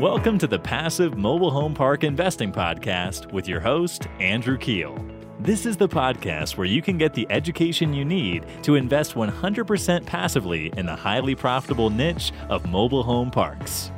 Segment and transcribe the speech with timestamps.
[0.00, 4.98] Welcome to the Passive Mobile Home Park Investing Podcast with your host, Andrew Keel.
[5.38, 10.04] This is the podcast where you can get the education you need to invest 100%
[10.04, 13.92] passively in the highly profitable niche of mobile home parks.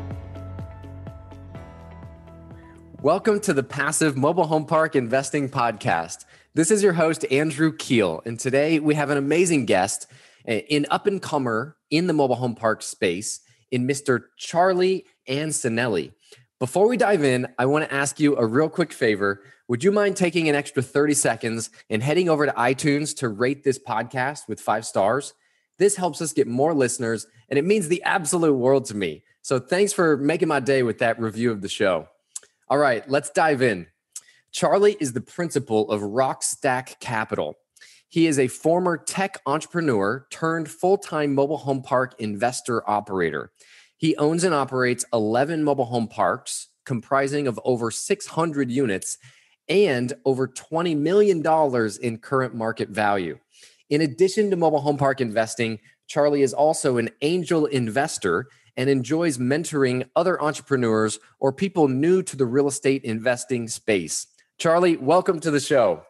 [3.00, 6.26] Welcome to the Passive Mobile Home Park Investing Podcast.
[6.52, 10.08] This is your host, Andrew Keel, and today we have an amazing guest,
[10.46, 13.40] eh, an up and comer in the mobile home park space,
[13.70, 14.24] in Mr.
[14.36, 16.12] Charlie Ancinelli.
[16.58, 19.42] Before we dive in, I want to ask you a real quick favor.
[19.68, 23.62] Would you mind taking an extra 30 seconds and heading over to iTunes to rate
[23.62, 25.34] this podcast with five stars?
[25.78, 29.22] This helps us get more listeners, and it means the absolute world to me.
[29.42, 32.08] So thanks for making my day with that review of the show.
[32.68, 33.86] All right, let's dive in.
[34.50, 37.56] Charlie is the principal of Rockstack Capital.
[38.08, 43.52] He is a former tech entrepreneur turned full time mobile home park investor operator.
[43.96, 49.18] He owns and operates 11 mobile home parks comprising of over 600 units
[49.68, 51.42] and over $20 million
[52.02, 53.38] in current market value.
[53.90, 59.38] In addition to mobile home park investing, Charlie is also an angel investor and enjoys
[59.38, 64.26] mentoring other entrepreneurs or people new to the real estate investing space.
[64.58, 66.02] Charlie, welcome to the show.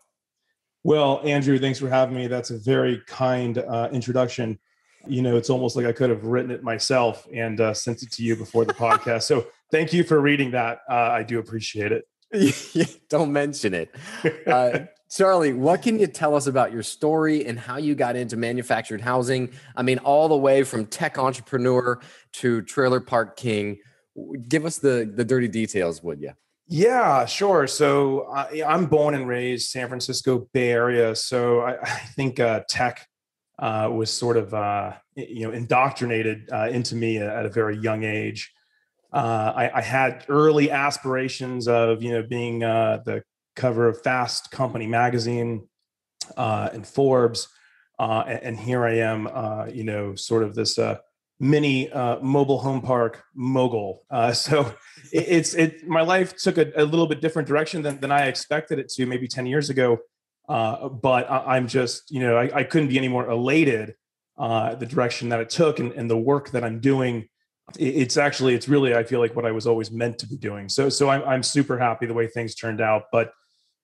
[0.85, 2.27] Well, Andrew, thanks for having me.
[2.27, 4.59] That's a very kind uh, introduction.
[5.09, 8.13] You know, it's almost like I could have written it myself and uh, sent it
[8.13, 9.23] to you before the podcast.
[9.23, 10.81] So thank you for reading that.
[10.89, 12.09] Uh, I do appreciate it.
[13.09, 13.95] Don't mention it.
[14.47, 18.37] Uh, Charlie, what can you tell us about your story and how you got into
[18.37, 19.53] manufactured housing?
[19.77, 22.01] I mean, all the way from tech entrepreneur
[22.35, 23.79] to trailer park king.
[24.49, 26.33] Give us the the dirty details, would you?
[26.69, 27.67] Yeah, sure.
[27.69, 31.15] So I, am born and raised San Francisco Bay Area.
[31.15, 33.07] So I, I think uh, tech
[33.59, 38.05] uh, was sort of uh, you know indoctrinated uh, into me at a very young
[38.05, 38.53] age.
[39.13, 43.23] Uh, I, I, had early aspirations of you know being uh, the
[43.55, 45.69] cover of Fast Company magazine
[46.37, 47.49] and Forbes,
[47.99, 49.29] and, and, here I am,
[49.73, 50.79] you know, sort of this
[51.39, 54.05] mini uh, mobile home park mogul.
[54.11, 54.61] Uh, so
[55.13, 55.87] it, it's it.
[55.87, 59.07] My life took a, a, little bit different direction than, than I expected it to
[59.07, 59.99] maybe ten years ago.
[60.49, 63.97] Uh, but I, am just you know I, I, couldn't be any more elated
[64.39, 67.29] uh, the direction that it took and, and the work that I'm doing.
[67.77, 70.37] It, it's actually it's really I feel like what I was always meant to be
[70.37, 70.69] doing.
[70.69, 73.05] So so I'm I'm super happy the way things turned out.
[73.11, 73.33] But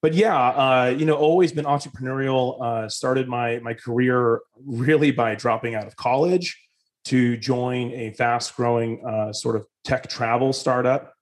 [0.02, 2.60] but yeah, uh, you know, always been entrepreneurial.
[2.60, 6.60] Uh, started my my career really by dropping out of college
[7.04, 11.14] to join a fast growing uh, sort of tech travel startup.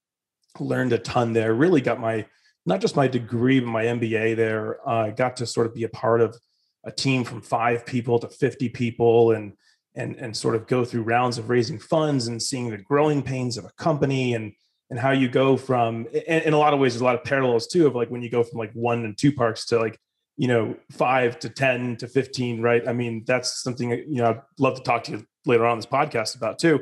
[0.59, 1.55] Learned a ton there.
[1.55, 2.27] Really got my
[2.71, 4.89] not just my degree, but my MBA there.
[4.89, 6.37] Uh, got to sort of be a part of
[6.85, 9.53] a team from five people to 50 people and
[9.97, 13.59] and and sort of go through rounds of raising funds and seeing the growing pains
[13.59, 14.53] of a company and
[14.89, 17.25] and how you go from in, in a lot of ways there's a lot of
[17.25, 19.99] parallels too of like when you go from like one and two parks to like
[20.37, 24.41] you know five to ten to 15 right i mean that's something you know i'd
[24.59, 26.81] love to talk to you later on this podcast about too.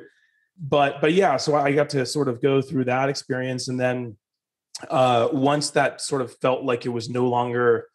[0.61, 4.17] But but yeah, so I got to sort of go through that experience, and then
[4.91, 7.89] uh, once that sort of felt like it was no longer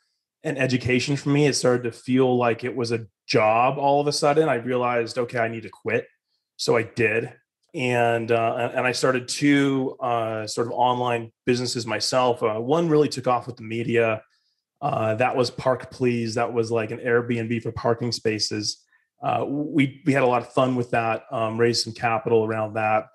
[0.44, 3.78] an education for me, it started to feel like it was a job.
[3.78, 6.08] All of a sudden, I realized, okay, I need to quit.
[6.58, 7.34] So I did,
[7.74, 12.44] and uh, and I started two uh, sort of online businesses myself.
[12.44, 14.22] Uh, one really took off with the media.
[14.82, 16.36] Uh, that was Park Please.
[16.36, 18.84] That was like an Airbnb for parking spaces
[19.24, 21.24] uh, we we had a lot of fun with that.
[21.32, 23.08] Um, raised some capital around that.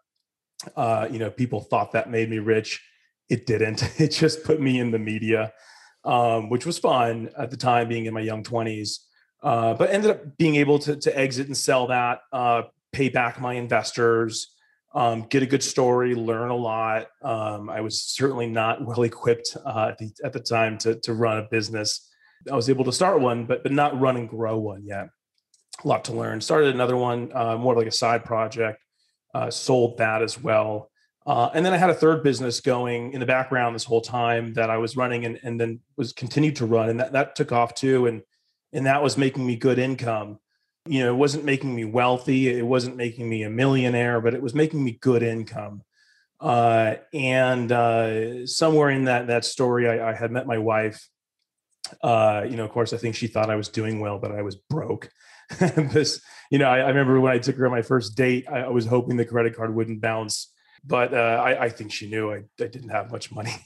[1.12, 2.82] You know, people thought that made me rich.
[3.28, 3.82] It didn't.
[4.00, 5.52] It just put me in the media,
[6.04, 9.00] um, which was fun at the time, being in my young twenties.
[9.42, 12.62] Uh, but ended up being able to to exit and sell that, uh,
[12.92, 14.54] pay back my investors,
[14.94, 17.06] um, get a good story, learn a lot.
[17.22, 21.14] Um, I was certainly not well equipped uh, at, the, at the time to to
[21.14, 22.08] run a business.
[22.50, 25.08] I was able to start one, but but not run and grow one yet
[25.84, 26.40] a lot to learn.
[26.40, 28.82] Started another one, uh, more like a side project.
[29.34, 30.90] Uh, sold that as well.
[31.28, 34.54] Uh, and then I had a third business going in the background this whole time
[34.54, 36.88] that I was running and, and then was continued to run.
[36.88, 38.06] And that, that took off too.
[38.06, 38.22] And,
[38.72, 40.38] and that was making me good income.
[40.86, 42.48] You know, it wasn't making me wealthy.
[42.48, 45.82] It wasn't making me a millionaire, but it was making me good income.
[46.40, 51.10] Uh, and uh, somewhere in that, that story, I, I had met my wife.
[52.02, 54.40] Uh, you know, of course, I think she thought I was doing well, but I
[54.40, 55.10] was broke.
[55.58, 58.60] this, you know, I, I, remember when I took her on my first date, I,
[58.60, 60.52] I was hoping the credit card wouldn't bounce,
[60.84, 63.54] but uh, I, I, think she knew I, I, didn't have much money.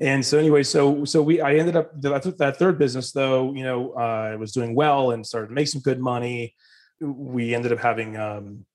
[0.00, 3.94] And so anyway, so so we I ended up that, third business though, you know,
[3.96, 6.56] uh, I was doing well and started to make some good money.
[7.00, 8.66] We ended up having um,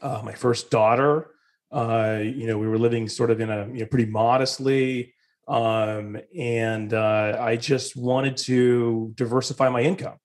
[0.00, 1.30] uh, my first daughter
[1.70, 5.12] Uh, you know, we were living sort of in a you know pretty modestly,
[5.48, 10.16] um, and uh, I just wanted to diversify my income.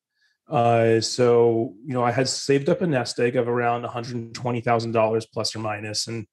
[0.48, 4.34] Uh, so you know, I had saved up a nest egg of around one hundred
[4.34, 6.28] twenty thousand dollars plus or minus, and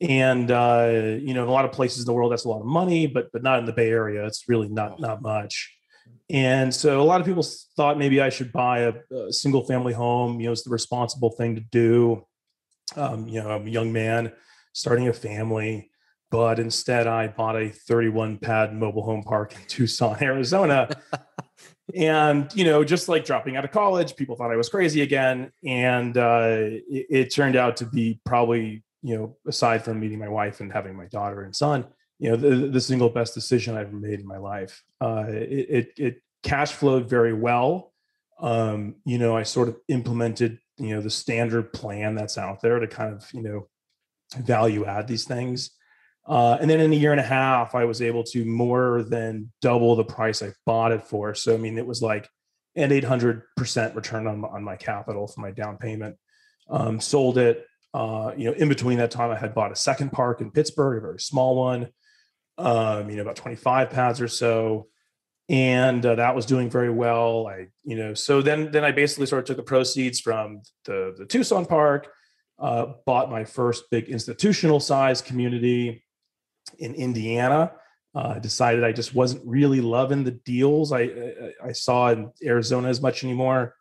[0.00, 0.88] and uh,
[1.20, 3.06] you know, in a lot of places in the world, that's a lot of money,
[3.06, 4.26] but but not in the Bay Area.
[4.26, 5.72] It's really not not much.
[6.28, 7.44] And so a lot of people
[7.76, 10.40] thought maybe I should buy a, a single family home.
[10.40, 12.26] You know, it's the responsible thing to do.
[12.96, 14.32] Um, you know, I'm a young man
[14.72, 15.90] starting a family,
[16.30, 20.88] but instead I bought a 31 pad mobile home park in Tucson, Arizona.
[21.94, 25.52] and you know, just like dropping out of college, people thought I was crazy again,
[25.64, 30.28] and uh, it, it turned out to be probably you know, aside from meeting my
[30.28, 31.86] wife and having my daughter and son,
[32.18, 34.82] you know, the, the single best decision I've made in my life.
[35.00, 37.92] Uh, it, it, it cash flowed very well.
[38.40, 42.80] Um, you know, I sort of implemented, you know, the standard plan that's out there
[42.80, 43.68] to kind of, you know,
[44.36, 45.70] value add these things.
[46.26, 49.52] Uh, and then in a year and a half, I was able to more than
[49.62, 51.32] double the price I bought it for.
[51.36, 52.28] So, I mean, it was like
[52.74, 56.16] an 800% return on, on my capital for my down payment.
[56.68, 57.64] Um, sold it,
[57.96, 60.98] uh, you know, in between that time, I had bought a second park in Pittsburgh,
[60.98, 61.88] a very small one,
[62.58, 64.88] um, you know, about 25 pads or so.
[65.48, 67.46] And uh, that was doing very well.
[67.46, 71.14] I, you know, so then, then I basically sort of took the proceeds from the,
[71.16, 72.08] the Tucson park,
[72.58, 76.04] uh, bought my first big institutional size community
[76.78, 77.72] in Indiana.
[78.14, 82.88] Uh, decided I just wasn't really loving the deals I, I, I saw in Arizona
[82.88, 83.74] as much anymore.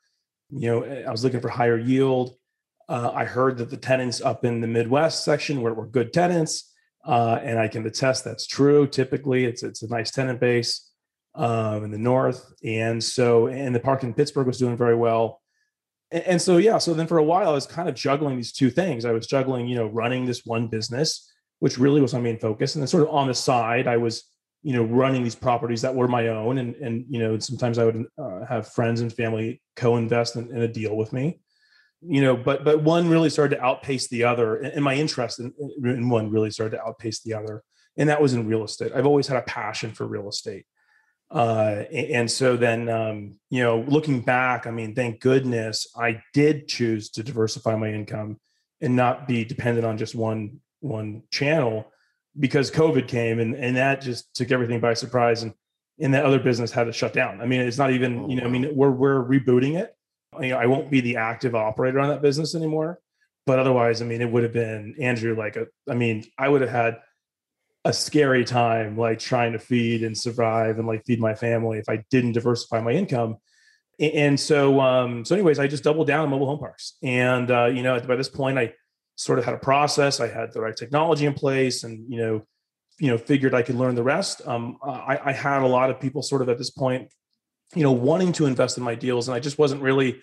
[0.51, 2.37] You know, I was looking for higher yield.
[2.87, 6.71] Uh, I heard that the tenants up in the Midwest section were, were good tenants,
[7.05, 8.87] uh, and I can attest that's true.
[8.87, 10.91] Typically, it's it's a nice tenant base
[11.33, 15.41] um, in the north, and so and the park in Pittsburgh was doing very well.
[16.11, 18.53] And, and so yeah, so then for a while I was kind of juggling these
[18.53, 19.05] two things.
[19.05, 22.75] I was juggling, you know, running this one business, which really was my main focus,
[22.75, 24.29] and then sort of on the side I was
[24.65, 27.85] you know running these properties that were my own and and you know sometimes i
[27.85, 31.39] would uh, have friends and family co-invest in, in, a deal with me
[32.01, 35.53] you know, but but one really started to outpace the other, and my interest in,
[35.83, 37.63] in one really started to outpace the other,
[37.97, 38.91] and that was in real estate.
[38.93, 40.65] I've always had a passion for real estate,
[41.31, 46.67] uh, and so then um, you know, looking back, I mean, thank goodness I did
[46.67, 48.39] choose to diversify my income
[48.81, 51.91] and not be dependent on just one one channel
[52.39, 55.53] because COVID came and and that just took everything by surprise and
[55.99, 57.41] and that other business had to shut down.
[57.41, 59.94] I mean, it's not even you know, I mean, we're we're rebooting it
[60.41, 62.99] you know, I won't be the active operator on that business anymore.
[63.45, 65.35] But otherwise, I mean, it would have been Andrew.
[65.37, 66.97] Like, a, I mean, I would have had
[67.83, 71.87] a scary time, like trying to feed and survive and like feed my family if
[71.87, 73.37] I didn't diversify my income.
[73.99, 76.97] And so, um, so anyways, I just doubled down on mobile home parks.
[77.03, 78.73] And uh, you know, by this point, I
[79.15, 80.19] sort of had a process.
[80.19, 82.41] I had the right technology in place, and you know,
[82.99, 84.41] you know, figured I could learn the rest.
[84.45, 87.09] Um, I, I had a lot of people sort of at this point
[87.75, 89.27] you know, wanting to invest in my deals.
[89.27, 90.21] And I just wasn't really,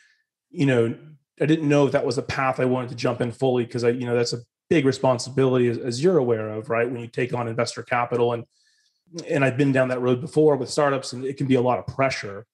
[0.50, 0.96] you know,
[1.40, 3.84] I didn't know if that was a path I wanted to jump in fully because
[3.84, 4.38] I, you know, that's a
[4.68, 6.90] big responsibility as, as, you're aware of, right?
[6.90, 8.44] When you take on investor capital and
[9.28, 11.78] and I've been down that road before with startups and it can be a lot
[11.78, 12.46] of pressure.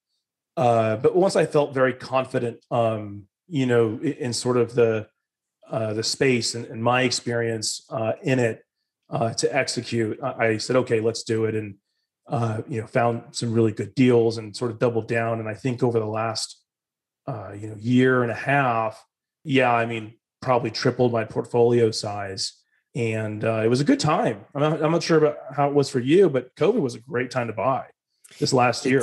[0.56, 5.06] Uh, but once I felt very confident, um, you know, in, in sort of the
[5.70, 8.64] uh, the space and, and my experience uh, in it
[9.10, 11.54] uh, to execute, I, I said, okay, let's do it.
[11.54, 11.76] And
[12.28, 15.40] uh, you know, found some really good deals and sort of doubled down.
[15.40, 16.60] And I think over the last,
[17.26, 19.04] uh, you know, year and a half,
[19.44, 22.52] yeah, I mean, probably tripled my portfolio size.
[22.94, 24.44] And uh, it was a good time.
[24.54, 27.00] I'm not, I'm not sure about how it was for you, but COVID was a
[27.00, 27.86] great time to buy
[28.38, 29.02] this last year.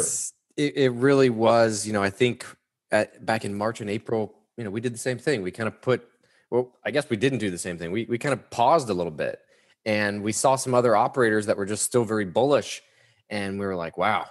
[0.57, 1.85] It, it, really was.
[1.85, 2.45] You know, I think
[2.91, 5.41] at, back in March and April, you know, we did the same thing.
[5.41, 6.07] We kind of put,
[6.49, 7.91] well, I guess we didn't do the same thing.
[7.91, 9.39] We, we kind of paused a little bit
[9.85, 12.81] and we saw some other operators that were just still very bullish
[13.29, 14.25] and we were like, wow,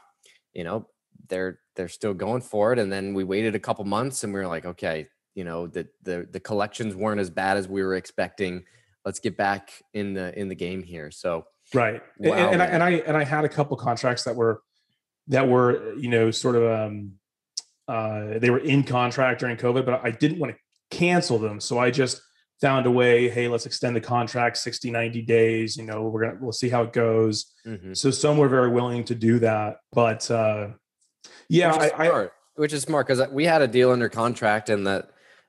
[0.53, 0.87] you know,
[1.29, 2.79] they're they're still going for it.
[2.79, 5.89] And then we waited a couple months, and we were like, okay, you know, the
[6.03, 8.65] the the collections weren't as bad as we were expecting.
[9.05, 11.11] Let's get back in the in the game here.
[11.11, 14.37] So right, wow, and, and I and I and I had a couple contracts that
[14.37, 14.63] were
[15.29, 17.13] that were you know sort of um
[17.89, 21.79] uh they were in contract during COVID, but I didn't want to cancel them, so
[21.79, 22.23] I just
[22.61, 26.39] found a way hey let's extend the contract 60 90 days you know we're gonna
[26.41, 27.53] we'll see how it goes.
[27.67, 27.95] Mm-hmm.
[27.95, 30.69] so some were very willing to do that but uh
[31.49, 34.09] yeah which is I, smart, I, which is smart because we had a deal under
[34.09, 35.07] contract and the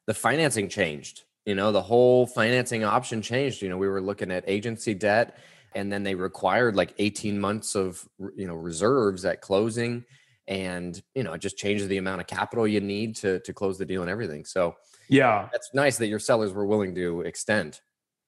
[0.08, 4.32] the financing changed you know the whole financing option changed you know we were looking
[4.32, 5.38] at agency debt
[5.76, 8.04] and then they required like 18 months of
[8.36, 10.06] you know reserves at closing
[10.48, 13.78] and you know it just changes the amount of capital you need to to close
[13.78, 14.46] the deal and everything.
[14.46, 14.76] So
[15.10, 17.80] yeah that's nice that your sellers were willing to extend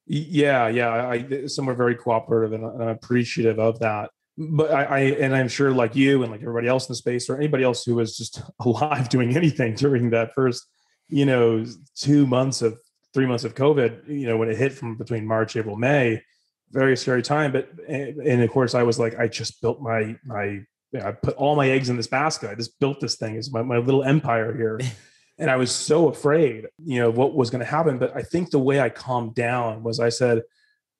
[0.08, 1.06] Yeah, yeah.
[1.06, 4.10] I, some are very cooperative, and I'm appreciative of that.
[4.38, 7.28] But I, I, and I'm sure, like you and like everybody else in the space,
[7.28, 10.66] or anybody else who was just alive doing anything during that first,
[11.08, 12.78] you know, two months of
[13.12, 16.22] three months of COVID, you know, when it hit from between March, April, May,
[16.70, 17.52] very scary time.
[17.52, 20.60] But eh, and of course, I was like, I just built my my,
[21.04, 22.48] I put all my eggs in this basket.
[22.50, 23.36] I just built this thing.
[23.36, 24.80] It's my my little empire here.
[25.38, 27.98] and I was so afraid, you know, what was going to happen.
[27.98, 30.42] But I think the way I calmed down was I said,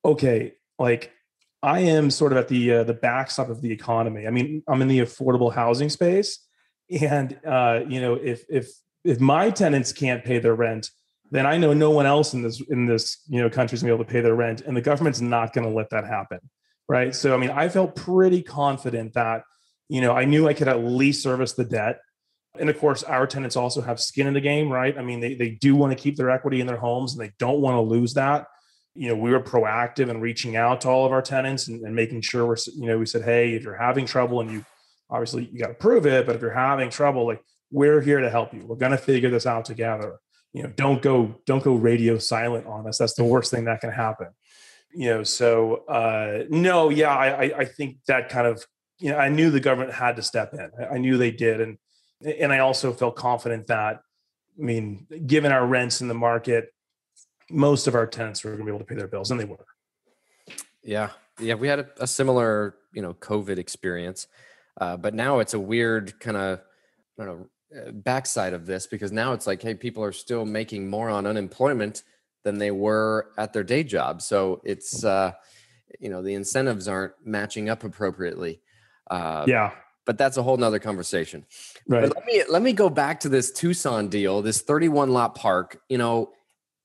[0.05, 1.13] okay, like
[1.63, 4.27] I am sort of at the uh, the backstop of the economy.
[4.27, 6.39] I mean, I'm in the affordable housing space,
[7.01, 8.71] and uh, you know, if if
[9.05, 10.91] if my tenants can't pay their rent,
[11.31, 13.93] then I know no one else in this in this you know country is gonna
[13.93, 16.39] be able to pay their rent, and the government's not going to let that happen,
[16.89, 17.15] right?
[17.15, 19.43] So, I mean, I felt pretty confident that
[19.89, 21.99] you know I knew I could at least service the debt.
[22.59, 24.97] And of course, our tenants also have skin in the game, right?
[24.97, 27.33] I mean, they, they do want to keep their equity in their homes and they
[27.39, 28.47] don't want to lose that.
[28.95, 31.95] You know, we were proactive in reaching out to all of our tenants and, and
[31.95, 34.65] making sure we're, you know, we said, hey, if you're having trouble and you
[35.09, 38.31] obviously you got to prove it, but if you're having trouble, like we're here to
[38.31, 38.65] help you.
[38.67, 40.19] We're going to figure this out together.
[40.53, 42.99] You know, don't go, don't go radio silent on us.
[42.99, 44.29] That's the worst thing that can happen.
[44.95, 48.65] You know, so uh no, yeah, I I think that kind of,
[48.99, 50.71] you know, I knew the government had to step in.
[50.91, 51.61] I knew they did.
[51.61, 51.77] And
[52.25, 54.03] and I also felt confident that,
[54.59, 56.73] I mean, given our rents in the market,
[57.51, 59.45] most of our tenants were going to be able to pay their bills, and they
[59.45, 59.65] were.
[60.83, 64.27] Yeah, yeah, we had a, a similar, you know, COVID experience,
[64.81, 66.61] uh, but now it's a weird kind of,
[67.19, 67.47] I don't know,
[67.81, 71.27] uh, backside of this because now it's like, hey, people are still making more on
[71.27, 72.03] unemployment
[72.45, 75.33] than they were at their day job, so it's, uh,
[76.01, 78.61] you know, the incentives aren't matching up appropriately.
[79.11, 79.73] Uh, yeah,
[80.05, 81.45] but that's a whole nother conversation.
[81.89, 82.03] Right.
[82.03, 85.81] But let me let me go back to this Tucson deal, this 31 lot park.
[85.89, 86.33] You know,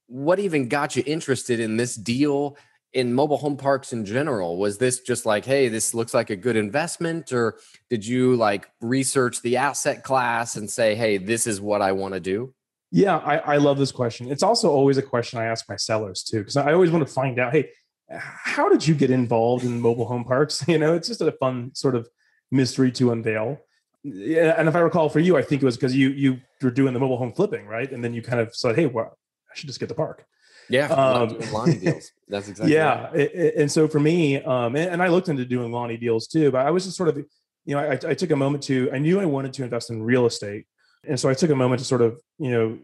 [0.07, 2.57] what even got you interested in this deal
[2.93, 4.57] in mobile home parks in general?
[4.57, 8.69] Was this just like, hey, this looks like a good investment, or did you like
[8.79, 12.53] research the asset class and say, hey, this is what I want to do?
[12.89, 14.31] Yeah, I, I love this question.
[14.31, 17.11] It's also always a question I ask my sellers too, because I always want to
[17.11, 17.71] find out, hey,
[18.09, 20.63] how did you get involved in mobile home parks?
[20.67, 22.07] You know, it's just a fun sort of
[22.51, 23.59] mystery to unveil.
[24.03, 26.71] Yeah, and if I recall for you, I think it was because you you were
[26.71, 27.89] doing the mobile home flipping, right?
[27.89, 29.17] And then you kind of said, "Hey, well,
[29.49, 30.25] I should just get the park."
[30.69, 32.11] Yeah, um, Lonnie deals.
[32.27, 32.73] That's exactly.
[32.73, 33.15] Yeah, right.
[33.15, 36.51] it, and so for me, um, and, and, I looked into doing Lonnie deals too,
[36.51, 38.89] but I was just sort of, you know, I, I took a moment to.
[38.91, 40.65] I knew I wanted to invest in real estate,
[41.07, 42.79] and so I took a moment to sort of, you know,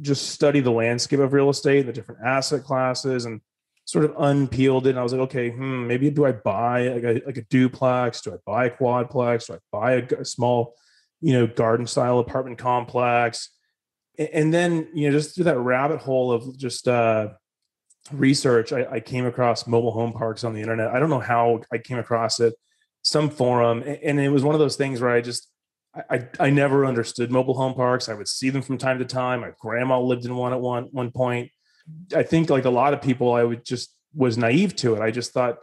[0.00, 3.40] just study the landscape of real estate, the different asset classes, and
[3.84, 4.90] sort of unpeeled it.
[4.90, 8.20] And I was like, okay, hmm, maybe do I buy like a, like a duplex?
[8.20, 9.46] Do I buy a quadplex?
[9.46, 10.74] Do I buy a, a small,
[11.20, 13.50] you know, garden style apartment complex?
[14.18, 17.30] And, then, you know, just through that rabbit hole of just uh,
[18.12, 20.88] research, I, I, came across mobile home parks on the internet.
[20.88, 22.54] I don't know how I came across it,
[23.00, 23.82] some forum.
[23.82, 25.48] And it was one of those things where I just,
[26.10, 28.08] I, I never understood mobile home parks.
[28.08, 29.40] I would see them from time to time.
[29.40, 31.50] My grandma lived in one at one one point
[32.14, 35.00] I think like a lot of people, I would just was naive to it.
[35.00, 35.58] I just thought,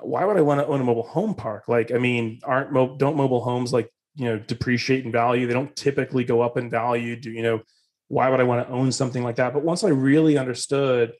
[0.00, 1.68] why would I want to own a mobile home park?
[1.68, 5.46] Like, I mean, aren't mo- don't mobile homes like you know depreciate in value?
[5.46, 7.16] They don't typically go up in value.
[7.16, 7.60] Do you know?
[8.08, 9.52] Why would I want to own something like that?
[9.52, 11.12] But once I really understood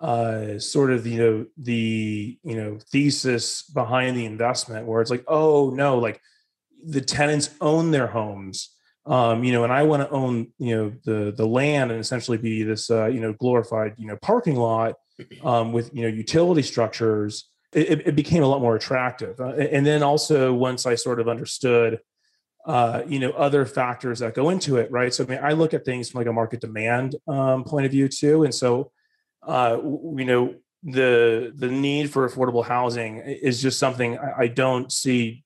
[0.00, 5.24] uh, sort of you know the you know thesis behind the investment, where it's like,
[5.28, 6.20] oh no, like
[6.84, 8.70] the tenants own their homes
[9.04, 12.38] um, you know, and I want to own, you know, the the land and essentially
[12.38, 14.94] be this, uh, you know, glorified, you know, parking lot
[15.44, 17.48] um, with, you know, utility structures.
[17.72, 19.40] It, it became a lot more attractive.
[19.40, 22.00] Uh, and then also once I sort of understood,
[22.66, 25.12] uh, you know, other factors that go into it, right?
[25.12, 27.92] So I mean, I look at things from like a market demand um, point of
[27.92, 28.92] view too, and so,
[29.46, 30.54] uh, you know,
[30.84, 35.44] the the need for affordable housing is just something I, I don't see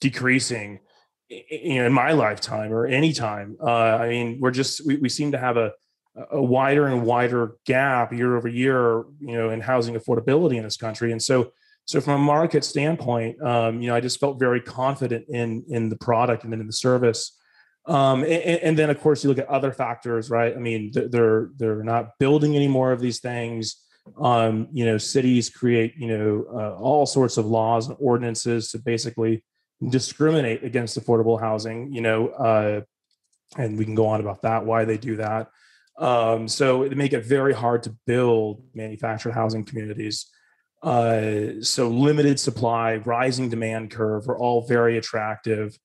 [0.00, 0.80] decreasing
[1.28, 5.08] you know in my lifetime or any time uh, i mean we're just we, we
[5.08, 5.72] seem to have a
[6.30, 10.76] a wider and wider gap year over year you know in housing affordability in this
[10.76, 11.12] country.
[11.12, 11.52] And so
[11.86, 15.88] so from a market standpoint um, you know i just felt very confident in in
[15.88, 17.38] the product and then in the service.
[17.86, 20.54] Um, and, and, then of course you look at other factors right?
[20.54, 23.76] I mean they're they're not building any more of these things.
[24.20, 28.78] Um, you know cities create you know uh, all sorts of laws and ordinances to
[28.78, 29.44] basically
[29.90, 32.80] discriminate against affordable housing, you know, uh,
[33.56, 35.50] and we can go on about that, why they do that.
[35.98, 40.26] Um, so they make it very hard to build manufactured housing communities.
[40.82, 45.78] Uh, so limited supply, rising demand curve are all very attractive.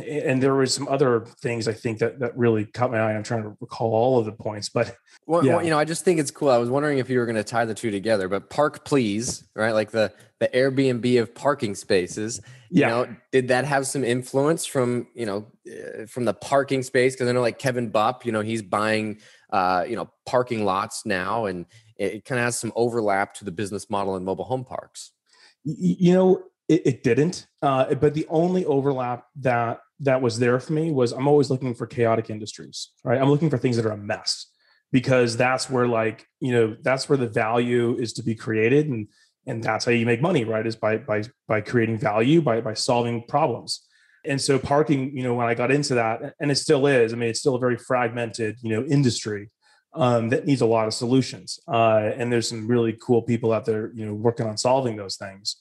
[0.00, 3.14] And there were some other things I think that that really caught my eye.
[3.14, 5.56] I'm trying to recall all of the points, but well, yeah.
[5.56, 6.50] well you know, I just think it's cool.
[6.50, 9.44] I was wondering if you were going to tie the two together, but Park Please,
[9.54, 9.72] right?
[9.72, 12.40] Like the the Airbnb of parking spaces.
[12.70, 12.86] Yeah.
[12.86, 17.14] You know, did that have some influence from you know uh, from the parking space?
[17.14, 21.06] Because I know like Kevin Bupp, you know, he's buying uh, you know parking lots
[21.06, 24.44] now, and it, it kind of has some overlap to the business model in mobile
[24.44, 25.12] home parks.
[25.64, 27.46] You know, it, it didn't.
[27.62, 31.74] Uh, but the only overlap that that was there for me was I'm always looking
[31.74, 33.20] for chaotic industries, right?
[33.20, 34.46] I'm looking for things that are a mess
[34.92, 39.08] because that's where like you know that's where the value is to be created and
[39.46, 42.72] and that's how you make money right is by by by creating value by by
[42.72, 43.84] solving problems
[44.24, 47.16] and so parking you know when i got into that and it still is i
[47.16, 49.50] mean it's still a very fragmented you know industry
[49.94, 53.64] um, that needs a lot of solutions uh, and there's some really cool people out
[53.64, 55.56] there you know working on solving those things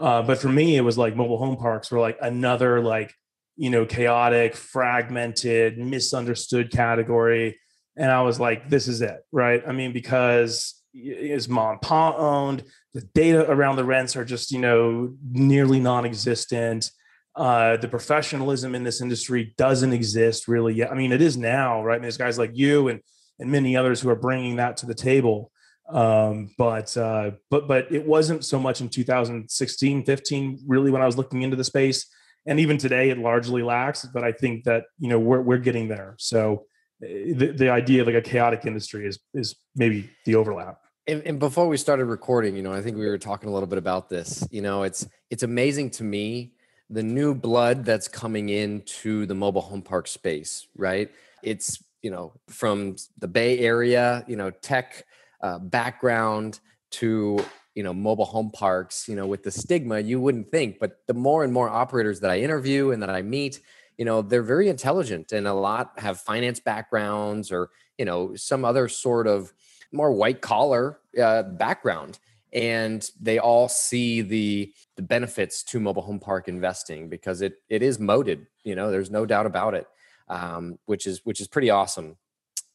[0.00, 3.14] uh, but for me, it was like mobile home parks were like another like
[3.60, 7.60] you know chaotic, fragmented, misunderstood category,
[7.94, 9.62] and I was like, this is it, right?
[9.66, 12.64] I mean, because is mom pa owned,
[12.94, 16.90] the data around the rents are just you know nearly non-existent.
[17.36, 20.90] Uh, the professionalism in this industry doesn't exist really yet.
[20.90, 21.96] I mean, it is now, right?
[21.96, 23.00] And there's guys like you and
[23.38, 25.52] and many others who are bringing that to the table
[25.92, 31.06] um, but uh, but but it wasn't so much in 2016 15 really when i
[31.06, 32.06] was looking into the space
[32.46, 35.88] and even today it largely lacks but i think that you know we're, we're getting
[35.88, 36.14] there.
[36.18, 36.66] So
[37.02, 40.80] eh, the, the idea of like a chaotic industry is is maybe the overlap.
[41.06, 43.68] And, and before we started recording you know i think we were talking a little
[43.68, 44.46] bit about this.
[44.50, 46.52] You know it's it's amazing to me
[46.88, 51.10] the new blood that's coming into the mobile home park space right?
[51.42, 55.04] It's you know from the bay area you know tech
[55.42, 57.38] uh, background to
[57.80, 61.14] you know mobile home parks you know with the stigma you wouldn't think but the
[61.14, 63.58] more and more operators that i interview and that i meet
[63.96, 68.66] you know they're very intelligent and a lot have finance backgrounds or you know some
[68.66, 69.54] other sort of
[69.92, 72.18] more white collar uh, background
[72.52, 77.82] and they all see the the benefits to mobile home park investing because it it
[77.82, 79.86] is moated you know there's no doubt about it
[80.28, 82.18] um, which is which is pretty awesome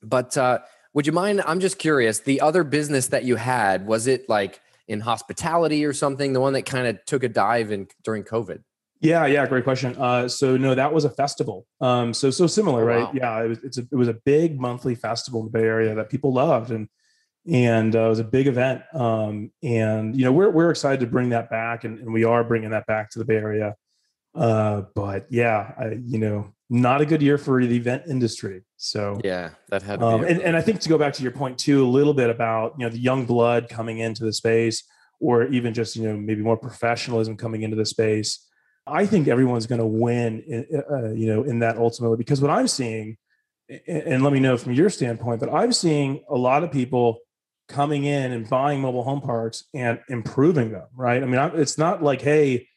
[0.01, 0.57] but uh,
[0.95, 1.41] would you mind?
[1.45, 2.21] I'm just curious.
[2.21, 6.33] The other business that you had was it like in hospitality or something?
[6.33, 8.63] The one that kind of took a dive in during COVID.
[9.01, 9.95] Yeah, yeah, great question.
[9.97, 11.67] Uh, so no, that was a festival.
[11.81, 13.03] Um, so so similar, oh, right?
[13.03, 13.11] Wow.
[13.13, 15.93] Yeah, it was it's a, it was a big monthly festival in the Bay Area
[15.95, 16.87] that people loved, and
[17.47, 18.81] and uh, it was a big event.
[18.93, 22.43] Um, and you know, we're we're excited to bring that back, and, and we are
[22.43, 23.75] bringing that back to the Bay Area.
[24.33, 28.63] Uh, but yeah, I, you know, not a good year for the event industry.
[28.77, 30.01] So yeah, that had.
[30.01, 32.29] Um, and, and I think to go back to your point too, a little bit
[32.29, 34.83] about you know the young blood coming into the space,
[35.19, 38.47] or even just you know maybe more professionalism coming into the space.
[38.87, 42.51] I think everyone's going to win, in, uh, you know, in that ultimately because what
[42.51, 43.17] I'm seeing,
[43.87, 47.19] and let me know from your standpoint, but I'm seeing a lot of people
[47.67, 50.87] coming in and buying mobile home parks and improving them.
[50.95, 51.21] Right?
[51.21, 52.67] I mean, it's not like hey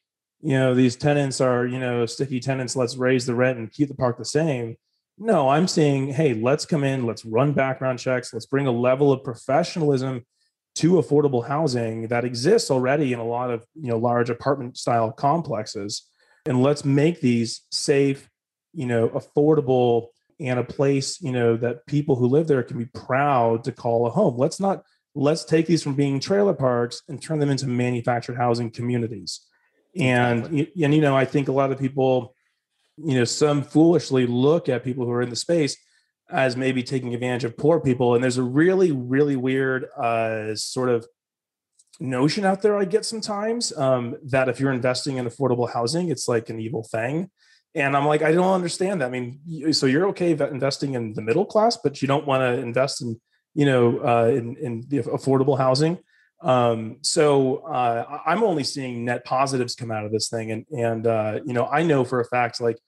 [0.41, 3.89] you know these tenants are you know sticky tenants let's raise the rent and keep
[3.89, 4.77] the park the same.
[5.21, 9.11] No i'm saying hey let's come in let's run background checks let's bring a level
[9.11, 10.25] of professionalism
[10.79, 15.11] to affordable housing that exists already in a lot of you know large apartment style
[15.11, 16.07] complexes.
[16.47, 18.29] And let's make these safe
[18.73, 22.87] you know affordable and a place you know that people who live there can be
[22.87, 24.37] proud to call a home.
[24.37, 24.85] Let's not
[25.17, 29.48] let's take these from being trailer parks and turn them into manufactured housing communities
[29.99, 30.85] and exactly.
[30.85, 32.35] and you know i think a lot of people
[32.97, 35.77] you know some foolishly look at people who are in the space
[36.31, 38.15] as maybe taking advantage of poor people.
[38.15, 41.07] And there's a really really weird uh, sort of
[42.01, 46.29] notion out there i get sometimes um, that if you're investing in affordable housing it's
[46.29, 47.29] like an evil thing.
[47.75, 49.07] And i'm like i don't understand that.
[49.07, 52.63] I mean so you're okay investing in the middle class but you don't want to
[52.63, 53.21] invest in
[53.55, 55.99] you know uh, in, in affordable housing
[56.41, 61.07] um, so uh, I'm only seeing net positives come out of this thing, and and
[61.07, 62.79] uh, you know I know for a fact like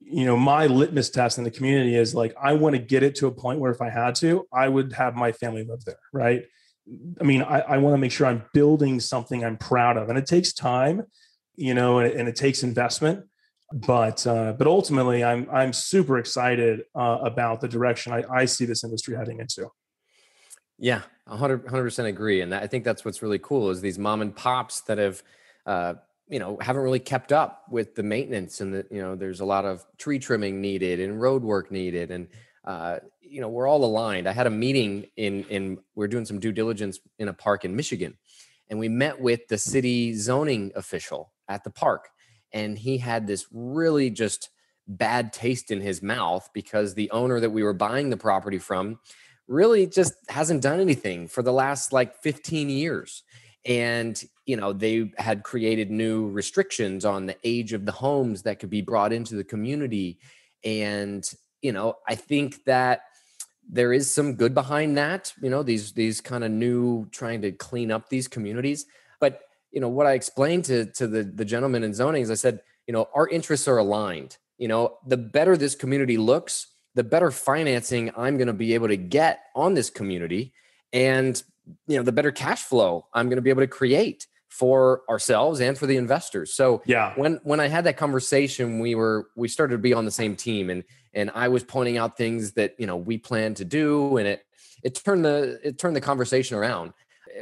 [0.00, 3.14] you know my litmus test in the community is like I want to get it
[3.16, 5.98] to a point where if I had to, I would have my family live there,
[6.12, 6.44] right?
[7.18, 10.18] I mean, I, I want to make sure I'm building something I'm proud of, and
[10.18, 11.04] it takes time,
[11.56, 13.24] you know, and, and it takes investment.
[13.72, 18.66] But uh, but ultimately, I'm I'm super excited uh, about the direction I, I see
[18.66, 19.70] this industry heading into.
[20.78, 24.34] Yeah, 100 percent agree, and I think that's what's really cool is these mom and
[24.34, 25.22] pops that have,
[25.66, 25.94] uh,
[26.28, 29.44] you know, haven't really kept up with the maintenance, and that you know, there's a
[29.44, 32.28] lot of tree trimming needed and road work needed, and
[32.64, 34.28] uh, you know, we're all aligned.
[34.28, 37.64] I had a meeting in in we are doing some due diligence in a park
[37.64, 38.16] in Michigan,
[38.68, 42.08] and we met with the city zoning official at the park,
[42.52, 44.50] and he had this really just
[44.88, 48.98] bad taste in his mouth because the owner that we were buying the property from
[49.46, 53.22] really just hasn't done anything for the last like 15 years.
[53.66, 58.58] And you know they had created new restrictions on the age of the homes that
[58.58, 60.18] could be brought into the community.
[60.64, 61.24] And
[61.64, 63.00] you know i think that
[63.68, 67.50] there is some good behind that you know these these kind of new trying to
[67.50, 68.84] clean up these communities.
[69.18, 69.40] But
[69.72, 72.60] you know what i explained to to the the gentleman in zoning is i said
[72.86, 74.36] you know our interests are aligned.
[74.58, 78.88] You know the better this community looks the better financing i'm going to be able
[78.88, 80.52] to get on this community
[80.92, 81.42] and
[81.86, 85.60] you know the better cash flow i'm going to be able to create for ourselves
[85.60, 86.54] and for the investors.
[86.54, 87.12] So yeah.
[87.16, 90.36] when when i had that conversation we were we started to be on the same
[90.36, 94.16] team and and i was pointing out things that you know we plan to do
[94.16, 94.46] and it
[94.84, 96.92] it turned the it turned the conversation around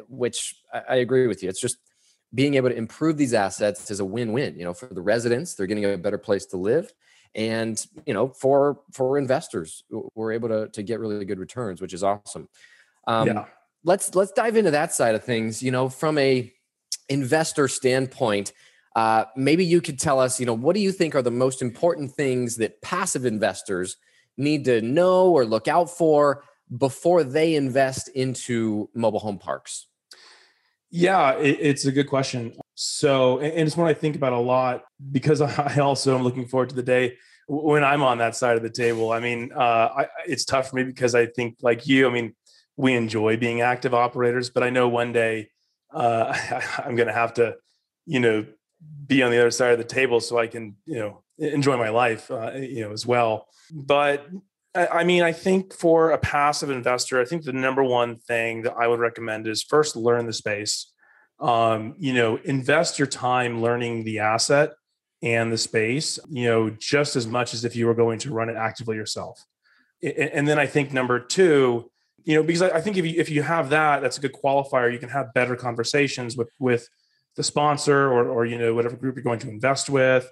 [0.09, 1.51] which I, I agree with you.
[1.51, 1.77] It's just
[2.35, 5.67] being able to improve these assets is a win-win you know for the residents they're
[5.67, 6.91] getting a better place to live
[7.35, 11.95] and you know for for investors we're able to to get really good returns which
[11.95, 12.49] is awesome
[13.07, 13.45] um, yeah.
[13.85, 16.53] let's let's dive into that side of things you know from a
[17.09, 18.53] investor standpoint
[18.95, 21.63] uh, maybe you could tell us you know what do you think are the most
[21.63, 23.97] important things that passive investors
[24.37, 26.45] need to know or look out for
[26.79, 29.87] before they invest into mobile home parks
[30.93, 32.53] yeah, it, it's a good question.
[32.85, 36.71] So, and it's one I think about a lot because I also am looking forward
[36.71, 37.17] to the day
[37.47, 39.13] when I'm on that side of the table.
[39.13, 42.35] I mean, uh, I, it's tough for me because I think, like you, I mean,
[42.77, 45.51] we enjoy being active operators, but I know one day
[45.95, 46.37] uh,
[46.79, 47.55] I'm going to have to,
[48.05, 48.45] you know,
[49.07, 51.91] be on the other side of the table so I can, you know, enjoy my
[51.91, 53.47] life, uh, you know, as well.
[53.73, 54.27] But
[54.75, 58.73] I mean, I think for a passive investor, I think the number one thing that
[58.73, 60.92] I would recommend is first learn the space.
[61.43, 64.73] Um, you know, invest your time learning the asset
[65.23, 68.49] and the space, you know, just as much as if you were going to run
[68.49, 69.45] it actively yourself.
[70.03, 71.91] And then I think number two,
[72.25, 74.93] you know, because I think if you if you have that, that's a good qualifier.
[74.93, 76.89] You can have better conversations with with
[77.37, 80.31] the sponsor or or you know whatever group you're going to invest with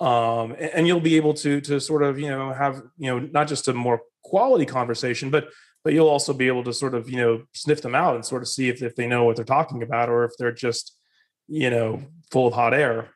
[0.00, 3.48] um, and you'll be able to to sort of you know have you know not
[3.48, 5.48] just a more quality conversation but
[5.86, 8.42] but you'll also be able to sort of you know sniff them out and sort
[8.42, 10.98] of see if, if they know what they're talking about or if they're just
[11.46, 13.10] you know full of hot air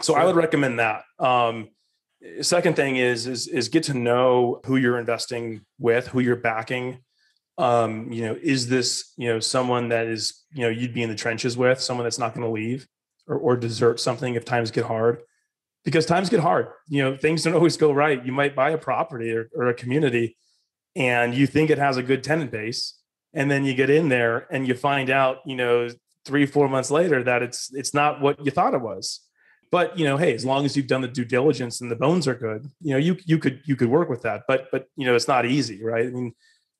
[0.00, 0.22] so sure.
[0.22, 1.68] i would recommend that um,
[2.40, 6.98] second thing is is is get to know who you're investing with who you're backing
[7.58, 11.10] um, you know is this you know someone that is you know you'd be in
[11.10, 12.88] the trenches with someone that's not going to leave
[13.26, 15.20] or, or desert something if times get hard
[15.84, 16.68] because times get hard.
[16.88, 18.22] You know, things don't always go right.
[18.24, 20.36] You might buy a property or, or a community
[20.98, 22.94] and you think it has a good tenant base.
[23.32, 25.88] And then you get in there and you find out, you know,
[26.24, 29.20] three, four months later that it's it's not what you thought it was.
[29.70, 32.26] But you know, hey, as long as you've done the due diligence and the bones
[32.26, 34.42] are good, you know, you you could you could work with that.
[34.48, 36.06] But but you know, it's not easy, right?
[36.06, 36.34] I mean,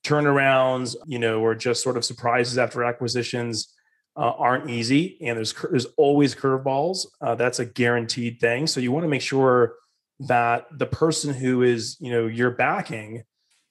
[0.04, 3.74] turnarounds, you know, or just sort of surprises after acquisitions
[4.16, 7.06] uh, aren't easy, and there's there's always curveballs.
[7.20, 8.66] Uh, that's a guaranteed thing.
[8.66, 9.74] So you want to make sure
[10.20, 13.22] that the person who is you know you're backing,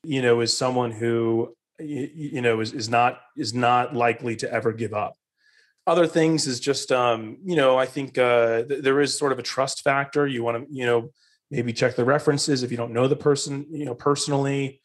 [0.07, 4.71] you know, is someone who you, know is is not is not likely to ever
[4.71, 5.13] give up.
[5.85, 9.39] Other things is just um, you know I think uh, th- there is sort of
[9.39, 10.25] a trust factor.
[10.25, 11.11] You want to you know
[11.51, 14.81] maybe check the references if you don't know the person you know personally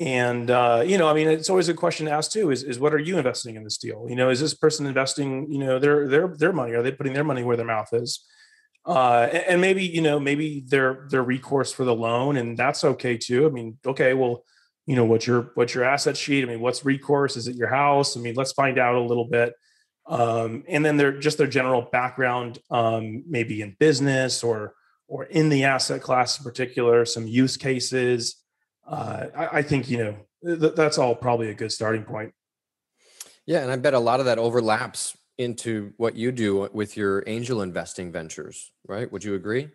[0.00, 2.78] and uh, you know, I mean, it's always a question to ask too: is is
[2.78, 4.06] what are you investing in this deal?
[4.08, 5.50] You know, is this person investing?
[5.50, 6.72] You know, their their their money?
[6.72, 8.24] Are they putting their money where their mouth is?
[8.86, 13.16] Uh, and maybe you know, maybe their their recourse for the loan, and that's okay
[13.16, 13.46] too.
[13.46, 14.44] I mean, okay, well,
[14.88, 16.42] you know, what's your what's your asset sheet?
[16.42, 17.36] I mean, what's recourse?
[17.36, 18.16] Is it your house?
[18.16, 19.54] I mean, let's find out a little bit.
[20.06, 24.74] Um, and then their just their general background, um, maybe in business or
[25.06, 28.42] or in the asset class in particular, some use cases
[28.88, 32.32] uh, I, I, think you know th- that's all probably a good starting point.
[33.46, 37.22] Yeah, and I bet a lot of that overlaps into what you do with your
[37.26, 39.10] angel investing ventures, right?
[39.12, 39.68] Would you agree?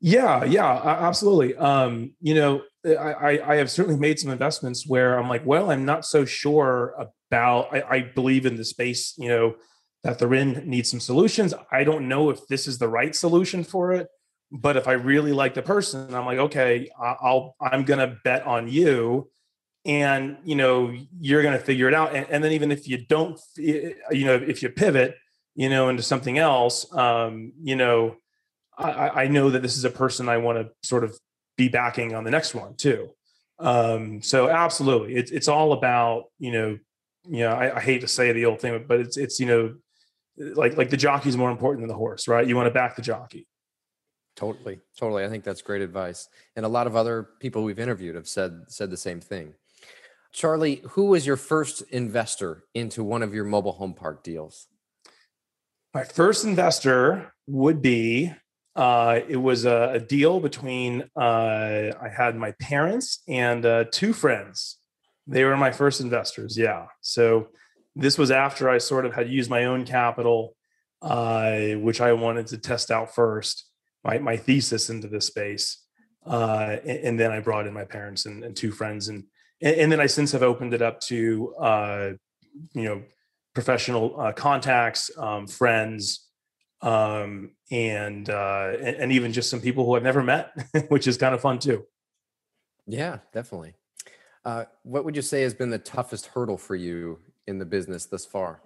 [0.00, 1.56] Yeah, yeah, absolutely.
[1.56, 5.84] Um, you know, I, I have certainly made some investments where I'm like, well, I'm
[5.84, 6.94] not so sure
[7.30, 7.74] about.
[7.74, 9.56] I, I believe in the space, you know,
[10.04, 11.54] that they're in needs some solutions.
[11.72, 14.08] I don't know if this is the right solution for it
[14.52, 18.68] but if I really like the person, I'm like, okay, I'll I'm gonna bet on
[18.68, 19.28] you,
[19.84, 22.14] and you know you're gonna figure it out.
[22.14, 25.16] And, and then even if you don't, you know, if you pivot,
[25.54, 28.16] you know, into something else, um, you know,
[28.76, 31.18] I, I know that this is a person I want to sort of
[31.56, 33.10] be backing on the next one too.
[33.58, 36.78] Um, so absolutely, it's it's all about you know,
[37.26, 39.74] you know, I, I hate to say the old thing, but it's it's you know,
[40.36, 42.46] like like the jockey is more important than the horse, right?
[42.46, 43.46] You want to back the jockey.
[44.36, 45.24] Totally, totally.
[45.24, 48.64] I think that's great advice, and a lot of other people we've interviewed have said
[48.68, 49.54] said the same thing.
[50.32, 54.66] Charlie, who was your first investor into one of your mobile home park deals?
[55.94, 58.34] My first investor would be
[58.76, 64.12] uh, it was a, a deal between uh, I had my parents and uh, two
[64.12, 64.76] friends.
[65.26, 66.58] They were my first investors.
[66.58, 66.86] Yeah.
[67.00, 67.48] So
[67.96, 70.54] this was after I sort of had used my own capital,
[71.00, 73.64] uh, which I wanted to test out first,
[74.04, 75.82] my, my thesis into this space.
[76.26, 79.08] Uh, and, and, then I brought in my parents and, and two friends.
[79.08, 79.24] And,
[79.62, 82.10] and, then I since have opened it up to, uh,
[82.74, 83.02] you know,
[83.54, 86.25] professional contacts, um, friends,
[86.86, 90.52] um, and, uh, and, and even just some people who I've never met,
[90.88, 91.84] which is kind of fun too.
[92.86, 93.74] Yeah, definitely.
[94.44, 97.18] Uh, what would you say has been the toughest hurdle for you
[97.48, 98.60] in the business thus far?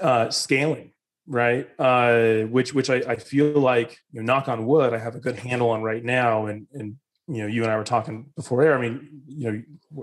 [0.00, 0.90] Uh, scaling,
[1.28, 1.68] right?
[1.78, 5.20] Uh, which which I, I feel like, you know, knock on wood, I have a
[5.20, 6.46] good handle on right now.
[6.46, 6.96] And and
[7.28, 8.76] you know, you and I were talking before air.
[8.76, 9.62] I mean, you know,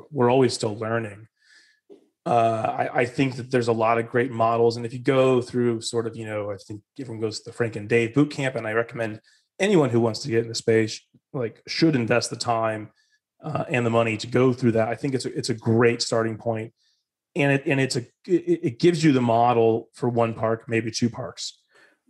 [0.09, 1.27] we're always still learning
[2.25, 4.77] uh, I, I, think that there's a lot of great models.
[4.77, 7.53] And if you go through sort of, you know, I think everyone goes to the
[7.53, 9.21] Frank and Dave boot camp, and I recommend
[9.57, 11.01] anyone who wants to get in the space,
[11.33, 12.91] like, should invest the time
[13.43, 14.89] uh, and the money to go through that.
[14.89, 16.73] I think it's a, it's a great starting point,
[17.35, 20.91] and it and it's a it, it gives you the model for one park, maybe
[20.91, 21.59] two parks.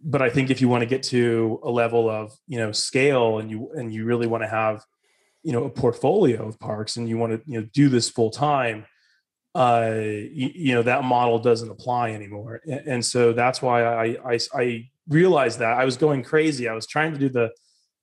[0.03, 3.39] But I think if you want to get to a level of you know scale,
[3.39, 4.83] and you and you really want to have
[5.43, 8.31] you know a portfolio of parks, and you want to you know do this full
[8.31, 8.85] time
[9.59, 12.61] uh, you, you, know that model doesn't apply anymore.
[12.65, 16.69] And, and so that's why I, I, I realized that i was going crazy.
[16.69, 17.51] I was trying to do the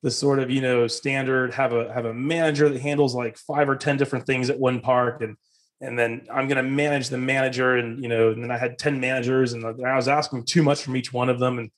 [0.02, 3.68] the sort of you know standard have a have a manager that handles like five
[3.68, 5.36] or ten different things at one park and
[5.80, 8.78] and then i'm going to manage the manager and you know and then i had
[8.78, 11.70] 10 managers and i was asking too much from each one of them and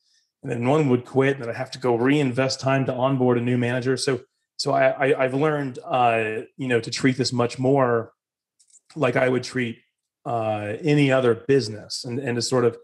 [0.43, 3.39] and then one would quit and then i have to go reinvest time to onboard
[3.39, 3.97] a new manager.
[3.97, 4.21] So
[4.57, 8.13] so i, I have learned uh you know to treat this much more
[8.97, 9.79] like I would treat
[10.25, 12.77] uh, any other business, and and to sort of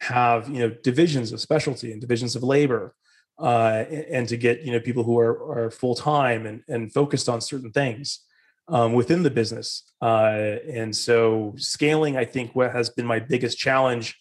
[0.00, 2.94] have you know divisions of specialty and divisions of labor,
[3.38, 7.28] uh, and to get you know people who are are full time and and focused
[7.28, 8.20] on certain things
[8.68, 9.92] um, within the business.
[10.00, 14.16] Uh, and so scaling, I think, what has been my biggest challenge.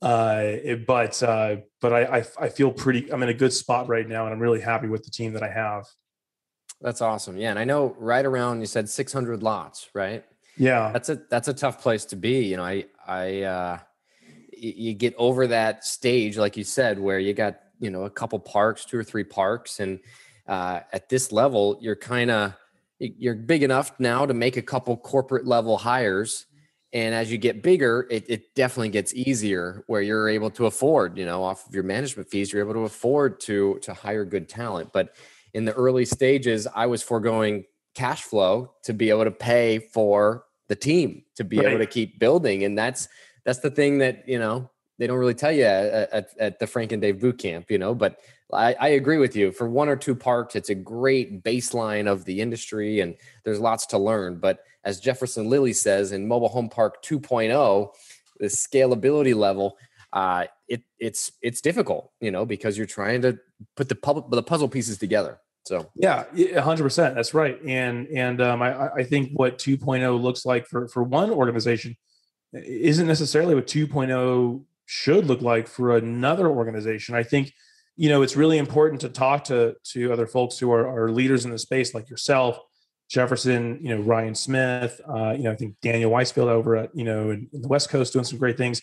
[0.00, 3.10] Uh, but uh, but I, I I feel pretty.
[3.12, 5.42] I'm in a good spot right now, and I'm really happy with the team that
[5.42, 5.86] I have.
[6.80, 7.36] That's awesome.
[7.36, 10.24] Yeah, and I know right around you said 600 lots, right?
[10.58, 10.90] Yeah.
[10.92, 12.44] That's a that's a tough place to be.
[12.44, 13.78] You know, I I uh
[14.52, 18.38] you get over that stage, like you said, where you got, you know, a couple
[18.40, 19.80] parks, two or three parks.
[19.80, 20.00] And
[20.46, 22.54] uh at this level, you're kind of
[22.98, 26.46] you're big enough now to make a couple corporate level hires.
[26.92, 31.18] And as you get bigger, it, it definitely gets easier where you're able to afford,
[31.18, 34.48] you know, off of your management fees, you're able to afford to to hire good
[34.48, 34.90] talent.
[34.92, 35.14] But
[35.54, 40.44] in the early stages, I was foregoing cash flow to be able to pay for
[40.68, 41.68] the team to be right.
[41.68, 42.64] able to keep building.
[42.64, 43.08] And that's
[43.44, 46.66] that's the thing that you know they don't really tell you at, at, at the
[46.66, 47.94] Frank and Dave boot camp, you know.
[47.94, 48.20] But
[48.52, 49.52] I, I, agree with you.
[49.52, 53.86] For one or two parks, it's a great baseline of the industry, and there's lots
[53.86, 54.38] to learn.
[54.38, 57.90] But as Jefferson Lilly says in Mobile Home Park 2.0,
[58.40, 59.76] the scalability level,
[60.12, 63.38] uh, it it's it's difficult, you know, because you're trying to
[63.76, 65.38] put the public the puzzle pieces together.
[65.68, 66.24] So yeah,
[66.60, 67.14] hundred percent.
[67.14, 67.60] That's right.
[67.62, 71.94] And and um, I, I think what 2.0 looks like for for one organization
[72.54, 77.14] isn't necessarily what 2.0 should look like for another organization.
[77.14, 77.52] I think
[77.96, 81.44] you know it's really important to talk to to other folks who are, are leaders
[81.44, 82.58] in the space like yourself
[83.10, 87.02] jefferson you know ryan smith uh, you know i think daniel weisfeld over at you
[87.02, 88.80] know in, in the west coast doing some great things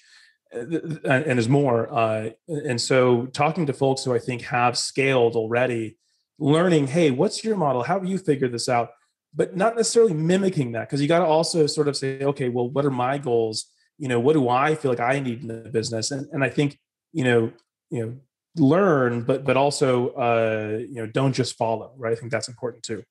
[0.53, 4.77] uh, and, and there's more uh, and so talking to folks who i think have
[4.77, 5.97] scaled already
[6.39, 7.83] learning, hey, what's your model?
[7.83, 8.89] How have you figured this out?
[9.33, 12.69] But not necessarily mimicking that because you got to also sort of say, okay, well,
[12.69, 13.65] what are my goals?
[13.97, 16.11] You know, what do I feel like I need in the business?
[16.11, 16.77] And and I think,
[17.11, 17.51] you know,
[17.89, 18.15] you know,
[18.57, 22.13] learn, but but also uh, you know, don't just follow, right?
[22.13, 23.03] I think that's important too.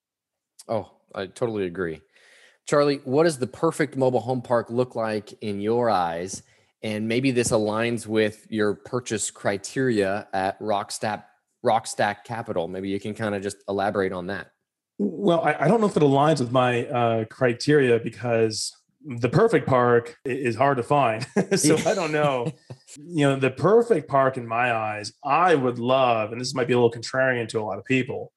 [0.67, 2.01] Oh, I totally agree.
[2.67, 6.43] Charlie, what does the perfect mobile home park look like in your eyes?
[6.83, 11.25] And maybe this aligns with your purchase criteria at Rockstack
[11.65, 12.69] Rockstack Capital.
[12.69, 14.51] Maybe you can kind of just elaborate on that.
[14.99, 18.73] Well, I, I don't know if it aligns with my uh, criteria because
[19.05, 21.27] the perfect park is hard to find.
[21.57, 22.53] so I don't know.
[22.97, 26.75] you know, the perfect park in my eyes, I would love, and this might be
[26.75, 28.33] a little contrarian to a lot of people.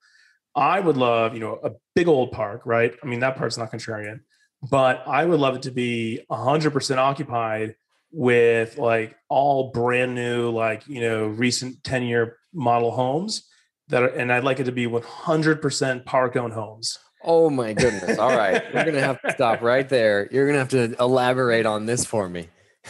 [0.56, 2.94] I would love, you know, a big old park, right?
[3.04, 4.22] I mean, that part's not contrarian,
[4.70, 7.76] but I would love it to be 100% occupied
[8.12, 13.48] with like all brand new, like, you know, recent 10 year model homes
[13.90, 16.98] that are, and I'd like it to be 100% park owned homes.
[17.24, 18.18] Oh my goodness.
[18.20, 18.64] All right.
[18.74, 20.28] We're going to have to stop right there.
[20.32, 22.48] You're going to have to elaborate on this for me.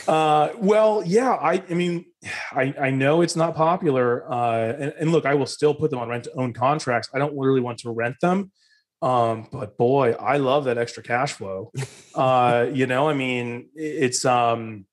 [0.07, 2.05] Uh, well, yeah, I, I mean,
[2.51, 4.31] I, I know it's not popular.
[4.31, 7.09] Uh, and, and look, I will still put them on rent to own contracts.
[7.13, 8.51] I don't really want to rent them.
[9.01, 11.71] Um, but boy, I love that extra cash flow.
[12.15, 14.85] uh, you know, I mean, it's, um,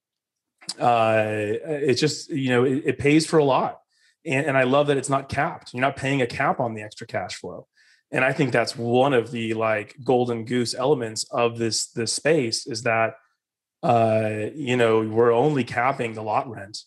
[0.79, 3.81] uh, it's just, you know, it, it pays for a lot.
[4.27, 5.73] And, and I love that it's not capped.
[5.73, 7.67] You're not paying a cap on the extra cash flow.
[8.11, 12.67] And i think that's one of the like golden goose elements of this this space
[12.67, 13.15] is that
[13.83, 16.79] uh you know we're only capping the lot rent.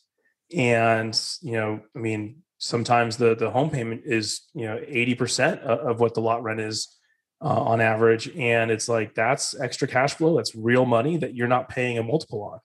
[0.55, 5.99] And you know i mean sometimes the the home payment is you know 80% of
[5.99, 6.97] what the lot rent is
[7.41, 8.29] uh, on average.
[8.35, 10.35] And it's like that's extra cash flow.
[10.37, 12.59] That's real money that you're not paying a multiple on.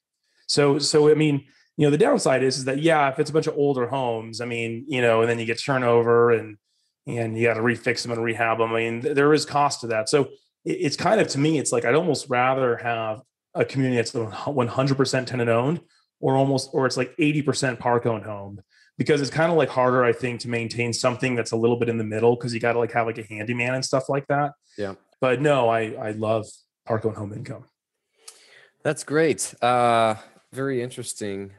[0.47, 1.45] So so i mean
[1.77, 4.41] you know the downside is, is that yeah if it's a bunch of older homes
[4.41, 6.57] i mean you know and then you get turnover and
[7.07, 8.73] and you got to refix them and rehab them.
[8.73, 10.09] I mean, there is cost to that.
[10.09, 10.31] So
[10.65, 13.23] it's kind of to me, it's like I'd almost rather have
[13.55, 15.81] a community that's 100% tenant owned,
[16.21, 18.61] or almost, or it's like 80% park owned home,
[18.97, 21.89] because it's kind of like harder, I think, to maintain something that's a little bit
[21.89, 24.27] in the middle because you got to like have like a handyman and stuff like
[24.29, 24.53] that.
[24.79, 24.95] Yeah.
[25.21, 26.47] But no, I I love
[26.87, 27.65] park owned home income.
[28.85, 29.55] That's great.
[29.63, 30.17] Uh,
[30.53, 31.53] very interesting.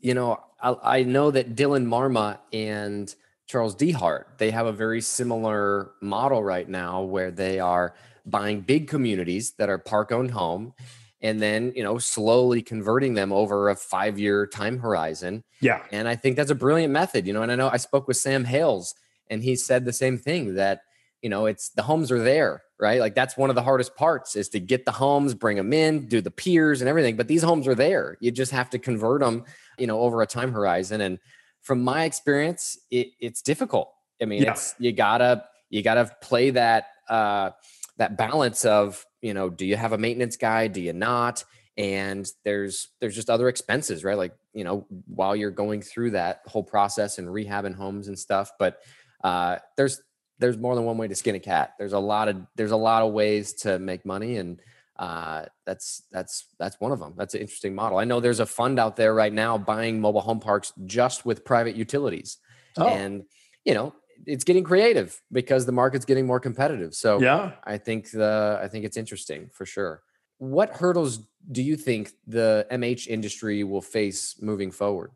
[0.00, 3.14] You know, I, I know that Dylan Marma and
[3.46, 8.88] Charles Dehart, they have a very similar model right now where they are buying big
[8.88, 10.74] communities that are park owned home
[11.22, 15.44] and then, you know, slowly converting them over a five year time horizon.
[15.60, 15.82] Yeah.
[15.92, 18.16] And I think that's a brilliant method, you know, and I know I spoke with
[18.16, 18.94] Sam Hales
[19.30, 20.80] and he said the same thing that,
[21.22, 23.00] you know, it's the homes are there, right?
[23.00, 26.06] Like that's one of the hardest parts is to get the homes, bring them in,
[26.06, 27.16] do the piers and everything.
[27.16, 28.18] But these homes are there.
[28.20, 29.44] You just have to convert them,
[29.78, 31.00] you know, over a time horizon.
[31.00, 31.18] And
[31.62, 33.92] from my experience, it, it's difficult.
[34.20, 34.52] I mean, yeah.
[34.52, 37.50] it's you gotta you gotta play that uh,
[37.98, 40.68] that balance of you know, do you have a maintenance guy?
[40.68, 41.44] Do you not?
[41.76, 44.16] And there's there's just other expenses, right?
[44.16, 48.52] Like you know, while you're going through that whole process and rehabbing homes and stuff.
[48.58, 48.78] But
[49.22, 50.00] uh, there's
[50.38, 51.74] there's more than one way to skin a cat.
[51.78, 54.60] There's a lot of there's a lot of ways to make money and
[54.98, 57.14] uh, that's that's that's one of them.
[57.16, 57.98] That's an interesting model.
[57.98, 61.44] I know there's a fund out there right now buying mobile home parks just with
[61.44, 62.38] private utilities,
[62.78, 62.86] oh.
[62.86, 63.24] and
[63.64, 66.94] you know it's getting creative because the market's getting more competitive.
[66.94, 70.02] So yeah, I think the I think it's interesting for sure.
[70.38, 75.12] What hurdles do you think the MH industry will face moving forward?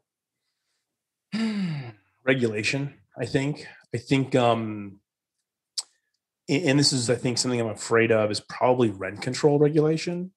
[2.25, 3.66] Regulation, I think.
[3.95, 5.01] I think um,
[6.51, 10.33] and this is, I think, something I'm afraid of is probably rent control regulation.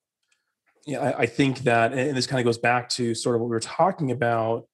[0.86, 3.47] Yeah, I, I think that, and this kind of goes back to sort of what
[3.47, 4.67] we were talking about,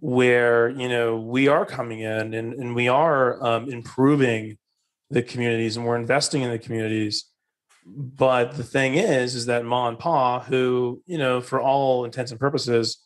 [0.00, 4.58] where you know we are coming in and, and we are um, improving
[5.10, 7.24] the communities and we're investing in the communities.
[7.86, 12.32] But the thing is, is that mom and pa, who you know, for all intents
[12.32, 12.98] and purposes,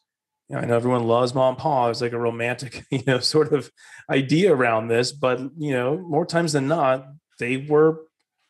[0.49, 1.91] you know, I know everyone loves mom and pa.
[1.91, 3.71] It's like a romantic, you know, sort of
[4.11, 7.07] idea around this, but you know, more times than not,
[7.39, 8.01] they were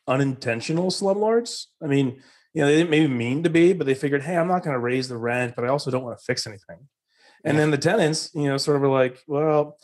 [0.07, 1.65] unintentional slumlords.
[1.81, 2.21] I mean,
[2.53, 4.73] you know, they didn't maybe mean to be, but they figured, hey, I'm not going
[4.73, 6.87] to raise the rent, but I also don't want to fix anything.
[7.45, 7.61] And yeah.
[7.61, 9.77] then the tenants, you know, sort of were like, well,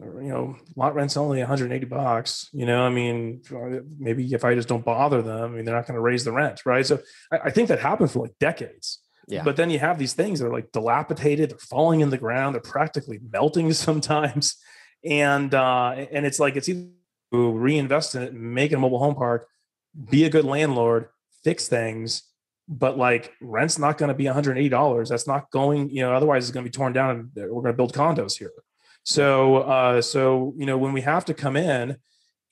[0.00, 2.48] you know, lot rent's only 180 bucks.
[2.52, 3.42] You know, I mean,
[3.98, 6.32] maybe if I just don't bother them, I mean, they're not going to raise the
[6.32, 6.86] rent, right?
[6.86, 7.00] So
[7.32, 9.00] I, I think that happened for like decades.
[9.26, 9.42] Yeah.
[9.42, 12.54] But then you have these things that are like dilapidated, they're falling in the ground,
[12.54, 14.56] they're practically melting sometimes.
[15.04, 16.88] And uh, and it's like it's either
[17.30, 19.48] reinvest in it, make it a mobile home park,
[20.10, 21.08] be a good landlord,
[21.44, 22.22] fix things.
[22.68, 25.08] But like rent's not going to be $180.
[25.08, 27.72] That's not going, you know, otherwise it's going to be torn down and we're going
[27.72, 28.52] to build condos here.
[29.04, 31.96] So, uh, so, you know, when we have to come in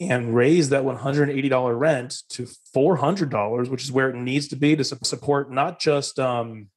[0.00, 4.84] and raise that $180 rent to $400, which is where it needs to be to
[4.84, 6.68] support not just, um,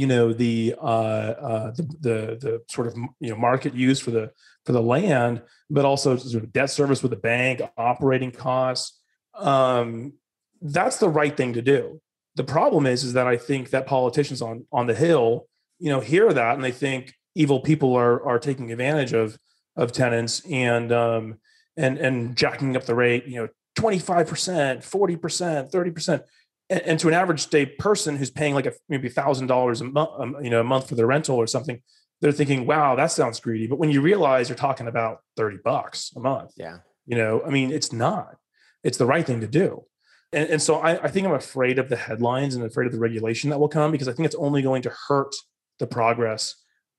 [0.00, 4.10] you know the uh, uh, the, the the sort of you know market use for
[4.10, 4.32] the
[4.64, 8.98] for the land, but also sort of debt service with the bank, operating costs.
[9.34, 10.14] Um,
[10.62, 12.00] that's the right thing to do.
[12.36, 15.46] The problem is, is that I think that politicians on on the hill,
[15.78, 19.38] you know, hear that and they think evil people are are taking advantage of
[19.76, 21.40] of tenants and um,
[21.76, 23.48] and and jacking up the rate, you know,
[23.78, 26.22] 25%, 40%, 30%.
[26.70, 29.84] And, and to an average day person who's paying like a maybe thousand dollars a
[29.84, 31.82] month, um, you know, a month for their rental or something,
[32.20, 33.66] they're thinking, wow, that sounds greedy.
[33.66, 37.50] But when you realize you're talking about 30 bucks a month, yeah, you know, I
[37.50, 38.36] mean, it's not,
[38.84, 39.84] it's the right thing to do.
[40.32, 42.98] And, and so I, I think I'm afraid of the headlines and afraid of the
[42.98, 45.34] regulation that will come because I think it's only going to hurt
[45.78, 46.54] the progress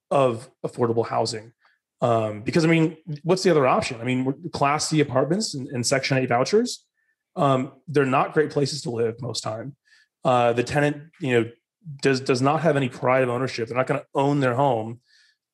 [0.09, 1.53] of affordable housing.
[2.01, 4.01] Um, because I mean, what's the other option?
[4.01, 6.85] I mean, Class C apartments and, and Section 8 vouchers,
[7.35, 9.75] um, they're not great places to live most time.
[10.23, 11.49] Uh, the tenant, you know,
[12.01, 13.67] does does not have any pride of ownership.
[13.67, 14.99] They're not going to own their home.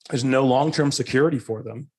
[0.09, 1.89] There's no long term security for them,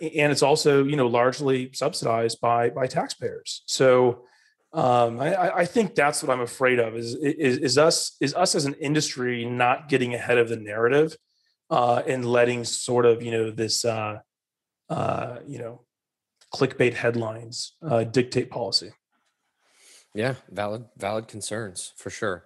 [0.00, 3.62] and it's also you know largely subsidized by by taxpayers.
[3.66, 4.24] So
[4.72, 8.54] um, I, I, think that's what I'm afraid of is, is, is us is us
[8.54, 11.16] as an industry not getting ahead of the narrative
[11.70, 14.18] uh, and letting sort of you know this uh,
[14.90, 15.84] uh, you know
[16.54, 18.92] clickbait headlines uh, dictate policy.
[20.14, 22.44] Yeah, valid valid concerns for sure.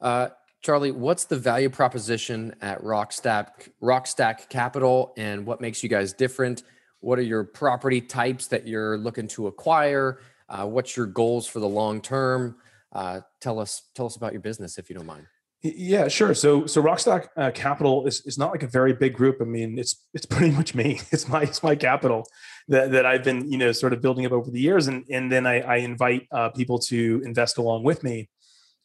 [0.00, 0.28] Uh,
[0.62, 6.62] Charlie, what's the value proposition at Rockstack Rockstack Capital, and what makes you guys different?
[7.00, 10.20] What are your property types that you're looking to acquire?
[10.48, 12.56] Uh, what's your goals for the long term?
[12.92, 15.26] Uh, tell us tell us about your business if you don't mind.
[15.62, 16.34] Yeah, sure.
[16.34, 19.38] So so Rockstack uh, Capital is, is not like a very big group.
[19.40, 21.00] I mean, it's it's pretty much me.
[21.12, 22.26] It's my it's my capital
[22.68, 25.30] that, that I've been you know sort of building up over the years, and and
[25.30, 28.28] then I, I invite uh, people to invest along with me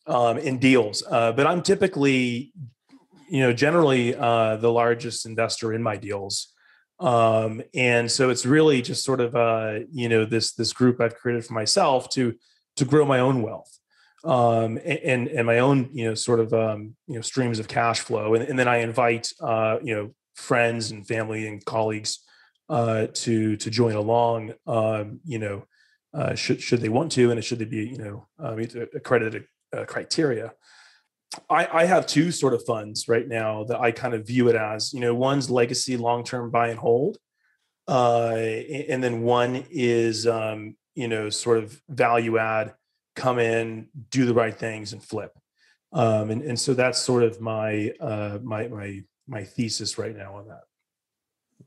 [0.05, 1.03] um, in deals.
[1.09, 2.53] Uh, but I'm typically
[3.27, 6.53] you know generally uh, the largest investor in my deals
[6.99, 11.15] um, and so it's really just sort of uh, you know this this group I've
[11.15, 12.35] created for myself to
[12.75, 13.76] to grow my own wealth
[14.27, 18.01] um, and and my own you know sort of um, you know streams of cash
[18.01, 22.19] flow, and, and then I invite uh, you know friends and family and colleagues
[22.69, 24.53] uh, to to join along.
[24.67, 25.65] Um, you know,
[26.13, 28.59] uh, should should they want to, and should they be you know um,
[28.93, 29.45] accredited
[29.87, 30.53] criteria.
[31.49, 34.55] I, I have two sort of funds right now that I kind of view it
[34.55, 37.17] as, you know, one's legacy long-term buy and hold.
[37.85, 42.73] Uh, and then one is, um, you know, sort of value add,
[43.17, 45.37] come in, do the right things and flip.
[45.91, 50.35] Um, and, and so that's sort of my, uh, my, my, my thesis right now
[50.35, 50.61] on that.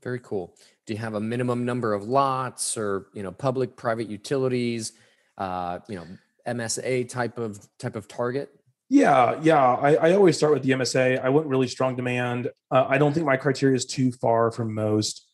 [0.01, 0.55] Very cool.
[0.87, 4.93] Do you have a minimum number of lots or, you know, public, private utilities,
[5.37, 6.07] uh, you know,
[6.47, 8.49] MSA type of, type of target?
[8.89, 9.63] Yeah, yeah.
[9.63, 11.23] I, I, always start with the MSA.
[11.23, 12.49] I want really strong demand.
[12.69, 15.27] Uh, I don't think my criteria is too far from most.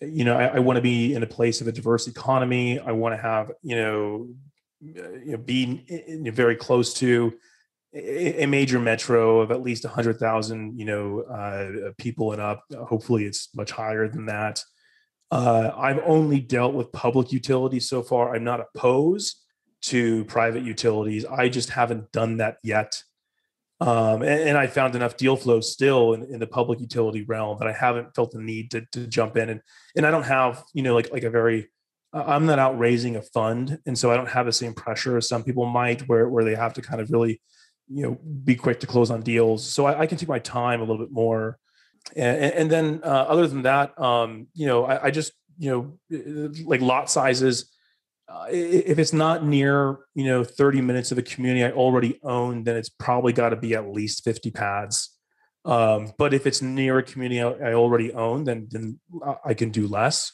[0.00, 2.78] You know, I, I want to be in a place of a diverse economy.
[2.78, 4.28] I want to have, you know,
[4.80, 7.32] you know, be in, in very close to
[7.94, 12.62] a, major metro of at least hundred thousand, you know, uh, people and up.
[12.86, 14.62] Hopefully, it's much higher than that.
[15.30, 18.34] Uh, I've only dealt with public utilities so far.
[18.34, 19.36] I'm not opposed
[19.82, 21.24] to private utilities.
[21.24, 23.02] I just haven't done that yet.
[23.80, 27.58] Um, and, and, I found enough deal flow still in, in, the public utility realm
[27.58, 29.60] that I haven't felt the need to, to jump in and
[29.94, 31.68] and I don't have you know like like a very
[32.16, 35.28] I'm not out raising a fund and so I don't have the same pressure as
[35.28, 37.40] some people might where where they have to kind of really
[37.88, 39.64] you know be quick to close on deals.
[39.64, 41.58] So I, I can take my time a little bit more.
[42.14, 46.58] And, and then uh, other than that um, you know I, I just you know
[46.64, 47.72] like lot sizes
[48.28, 52.64] uh, if it's not near you know 30 minutes of a community i already own
[52.64, 55.12] then it's probably got to be at least 50 pads.
[55.64, 59.00] Um, but if it's near a community i already own then then
[59.44, 60.32] i can do less.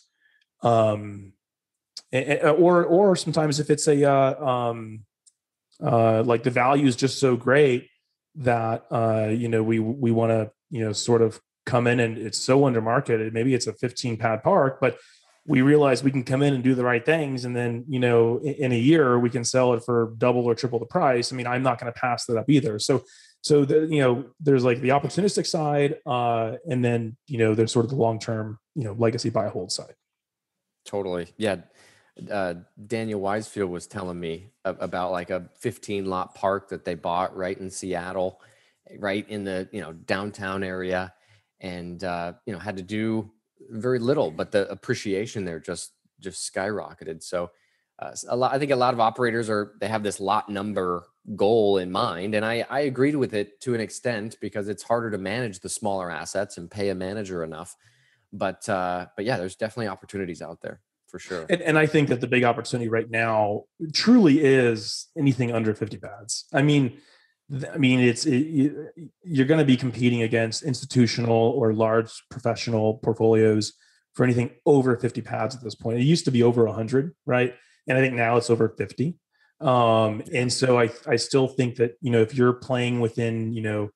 [0.62, 1.33] Um,
[2.12, 5.04] or or sometimes if it's a uh, um,
[5.82, 7.88] uh, like the value is just so great
[8.36, 12.18] that uh, you know we we want to you know sort of come in and
[12.18, 14.98] it's so under market maybe it's a 15 pad park but
[15.46, 18.38] we realize we can come in and do the right things and then you know
[18.38, 21.32] in, in a year we can sell it for double or triple the price.
[21.32, 22.78] I mean i'm not going to pass that up either.
[22.78, 23.02] So
[23.42, 27.72] so the, you know there's like the opportunistic side uh and then you know there's
[27.72, 29.94] sort of the long term you know legacy buy hold side.
[30.84, 31.28] Totally.
[31.36, 31.56] Yeah
[32.30, 32.54] uh,
[32.86, 37.58] Daniel Weisfield was telling me about like a 15 lot park that they bought right
[37.58, 38.40] in Seattle,
[38.98, 41.14] right in the you know downtown area,
[41.60, 43.30] and uh, you know had to do
[43.70, 47.22] very little, but the appreciation there just just skyrocketed.
[47.22, 47.50] So
[47.98, 51.04] uh, a lot, I think a lot of operators are they have this lot number
[51.34, 55.10] goal in mind, and I I agreed with it to an extent because it's harder
[55.10, 57.74] to manage the smaller assets and pay a manager enough.
[58.34, 60.82] But uh, but yeah, there's definitely opportunities out there
[61.12, 61.46] for sure.
[61.48, 65.98] And, and I think that the big opportunity right now truly is anything under 50
[65.98, 66.46] pads.
[66.52, 66.98] I mean
[67.72, 68.94] I mean, it's it,
[69.24, 73.74] you're going to be competing against institutional or large professional portfolios
[74.14, 75.98] for anything over 50 pads at this point.
[75.98, 77.54] It used to be over 100, right?
[77.86, 79.16] And I think now it's over 50.
[79.60, 83.62] Um, and so I I still think that you know if you're playing within you
[83.62, 83.90] know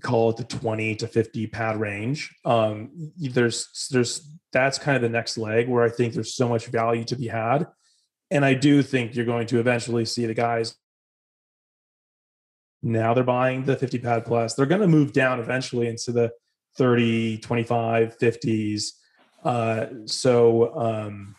[0.00, 5.08] call it the 20 to 50 pad range, um, there's there's that's kind of the
[5.08, 7.66] next leg where I think there's so much value to be had.
[8.30, 10.74] And I do think you're going to eventually see the guys
[12.82, 14.54] now they're buying the 50 pad plus.
[14.54, 16.32] They're going to move down eventually into the
[16.76, 18.90] 30, 25, 50s.
[19.44, 21.36] Uh, so um,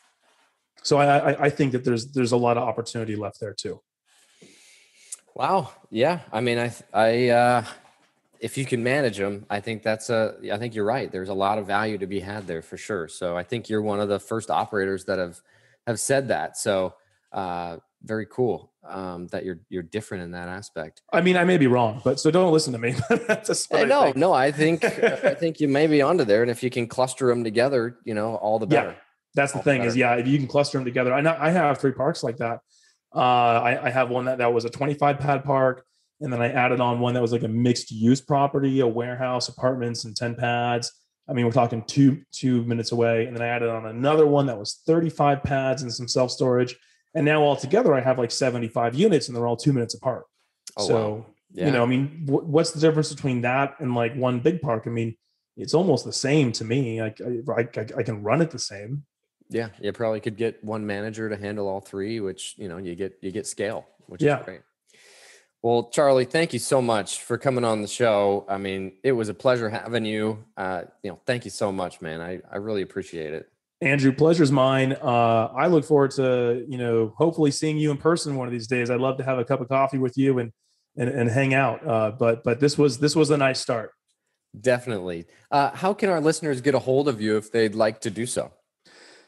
[0.83, 3.81] so I, I think that there's there's a lot of opportunity left there too.
[5.35, 5.71] Wow.
[5.89, 6.19] Yeah.
[6.31, 7.65] I mean, I, I, uh,
[8.43, 11.09] if you can manage them, I think that's a, I think you're right.
[11.09, 13.07] There's a lot of value to be had there for sure.
[13.07, 15.39] So I think you're one of the first operators that have,
[15.87, 16.57] have said that.
[16.57, 16.93] So,
[17.31, 21.01] uh, very cool um, that you're you're different in that aspect.
[21.13, 22.95] I mean, I may be wrong, but so don't listen to me.
[23.27, 24.83] That's hey, no, I no, I think
[25.23, 28.13] I think you may be onto there, and if you can cluster them together, you
[28.13, 28.89] know, all the better.
[28.89, 28.95] Yeah,
[29.35, 31.13] that's the all thing the is, yeah, if you can cluster them together.
[31.13, 32.59] I know I have three parks like that.
[33.15, 35.85] Uh, I, I have one that that was a 25 pad park,
[36.23, 39.49] and then I added on one that was like a mixed use property, a warehouse,
[39.49, 40.91] apartments, and 10 pads.
[41.29, 44.47] I mean, we're talking two two minutes away, and then I added on another one
[44.47, 46.75] that was 35 pads and some self storage
[47.15, 50.25] and now altogether, I have like 75 units and they're all two minutes apart.
[50.77, 51.25] Oh, so, wow.
[51.53, 51.65] yeah.
[51.67, 54.83] you know, I mean, w- what's the difference between that and like one big park?
[54.87, 55.15] I mean,
[55.55, 57.01] it's almost the same to me.
[57.01, 59.03] Like I, I, I can run it the same.
[59.49, 59.69] Yeah.
[59.79, 63.19] You probably could get one manager to handle all three, which, you know, you get,
[63.21, 64.39] you get scale, which yeah.
[64.39, 64.61] is great.
[65.63, 68.45] Well, Charlie, thank you so much for coming on the show.
[68.49, 70.43] I mean, it was a pleasure having you.
[70.57, 72.19] Uh, you know, thank you so much, man.
[72.19, 73.49] I, I really appreciate it.
[73.79, 74.91] Andrew, pleasure's mine.
[74.93, 78.67] Uh, I look forward to you know hopefully seeing you in person one of these
[78.67, 78.89] days.
[78.89, 80.51] I'd love to have a cup of coffee with you and
[80.97, 81.85] and, and hang out.
[81.87, 83.91] Uh, but but this was this was a nice start.
[84.59, 85.25] Definitely.
[85.49, 88.25] Uh, how can our listeners get a hold of you if they'd like to do
[88.25, 88.51] so?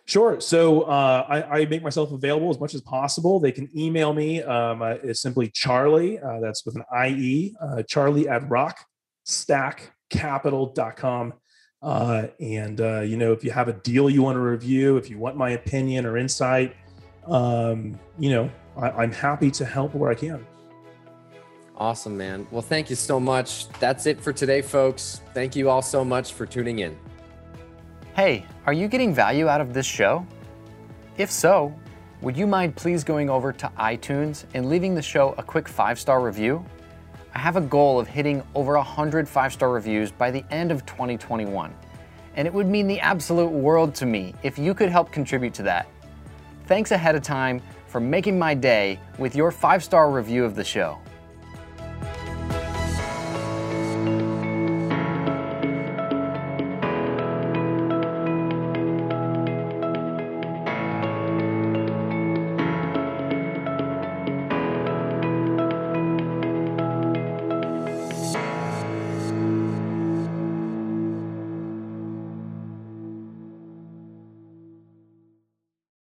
[0.08, 0.40] Sure.
[0.40, 3.40] So uh, I, I, make myself available as much as possible.
[3.40, 4.44] They can email me.
[4.44, 6.20] Um, uh, it's simply Charlie.
[6.20, 7.56] Uh, that's with an IE.
[7.60, 11.34] Uh, Charlie at rockstackcapital.com.
[11.82, 15.10] Uh, and uh, you know, if you have a deal you want to review, if
[15.10, 16.76] you want my opinion or insight,
[17.28, 20.46] um, you know, I, am happy to help where I can.
[21.78, 22.48] Awesome, man.
[22.52, 23.68] Well, thank you so much.
[23.80, 25.22] That's it for today, folks.
[25.34, 26.98] Thank you all so much for tuning in.
[28.16, 30.26] Hey, are you getting value out of this show?
[31.18, 31.78] If so,
[32.22, 36.00] would you mind please going over to iTunes and leaving the show a quick five
[36.00, 36.64] star review?
[37.34, 40.86] I have a goal of hitting over 100 five star reviews by the end of
[40.86, 41.76] 2021,
[42.38, 45.64] and it would mean the absolute world to me if you could help contribute to
[45.64, 45.86] that.
[46.68, 50.64] Thanks ahead of time for making my day with your five star review of the
[50.64, 50.98] show.